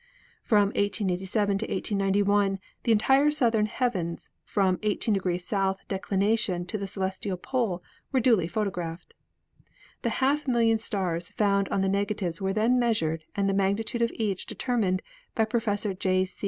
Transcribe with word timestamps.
From 0.41 0.69
1887 0.69 1.59
to 1.59 1.65
1891 1.65 2.57
the 2.85 2.91
entire 2.91 3.29
southern 3.29 3.67
heavens 3.67 4.31
from 4.43 4.77
1 4.81 4.95
8° 4.95 5.39
south 5.39 5.77
declination 5.87 6.65
to 6.65 6.79
the 6.79 6.87
celestial 6.87 7.37
pole 7.37 7.83
were 8.11 8.19
duly 8.19 8.47
photographed. 8.47 9.13
The 10.01 10.09
half 10.17 10.47
million 10.47 10.79
stars 10.79 11.27
found 11.29 11.69
on 11.69 11.81
the 11.81 11.87
negatives 11.87 12.41
were 12.41 12.51
then 12.51 12.79
measured 12.79 13.25
and 13.35 13.47
the 13.47 13.53
magnitude 13.53 14.01
of 14.01 14.11
each 14.15 14.47
determined 14.47 15.03
by 15.35 15.45
Professor 15.45 15.93
J. 15.93 16.25